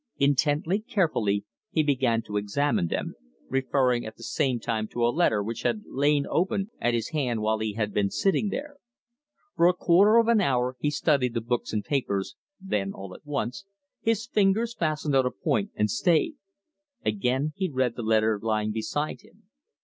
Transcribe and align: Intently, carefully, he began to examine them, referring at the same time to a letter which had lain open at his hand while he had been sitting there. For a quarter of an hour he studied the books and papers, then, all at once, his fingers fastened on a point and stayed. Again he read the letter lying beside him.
Intently, 0.17 0.79
carefully, 0.79 1.45
he 1.69 1.83
began 1.83 2.23
to 2.23 2.35
examine 2.37 2.87
them, 2.87 3.13
referring 3.49 4.03
at 4.03 4.17
the 4.17 4.23
same 4.23 4.59
time 4.59 4.87
to 4.87 5.05
a 5.05 5.13
letter 5.13 5.43
which 5.43 5.61
had 5.61 5.83
lain 5.85 6.25
open 6.27 6.71
at 6.79 6.95
his 6.95 7.09
hand 7.09 7.43
while 7.43 7.59
he 7.59 7.73
had 7.73 7.93
been 7.93 8.09
sitting 8.09 8.49
there. 8.49 8.77
For 9.55 9.67
a 9.67 9.75
quarter 9.75 10.17
of 10.17 10.27
an 10.27 10.41
hour 10.41 10.75
he 10.79 10.89
studied 10.89 11.35
the 11.35 11.39
books 11.41 11.71
and 11.71 11.83
papers, 11.85 12.35
then, 12.59 12.93
all 12.93 13.13
at 13.13 13.27
once, 13.27 13.63
his 14.01 14.25
fingers 14.25 14.73
fastened 14.73 15.15
on 15.15 15.27
a 15.27 15.29
point 15.29 15.69
and 15.75 15.87
stayed. 15.87 16.33
Again 17.05 17.53
he 17.55 17.69
read 17.69 17.95
the 17.95 18.01
letter 18.01 18.39
lying 18.41 18.71
beside 18.71 19.21
him. 19.21 19.51